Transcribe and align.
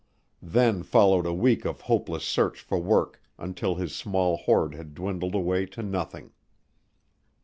Then 0.41 0.81
followed 0.81 1.27
a 1.27 1.31
week 1.33 1.63
of 1.63 1.81
hopeless 1.81 2.23
search 2.23 2.59
for 2.59 2.79
work 2.79 3.21
until 3.37 3.75
his 3.75 3.95
small 3.95 4.35
hoard 4.37 4.73
had 4.73 4.95
dwindled 4.95 5.35
away 5.35 5.67
to 5.67 5.83
nothing. 5.83 6.31